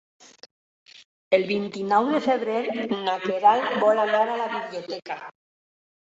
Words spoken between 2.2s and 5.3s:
febrer na Queralt vol anar a la biblioteca.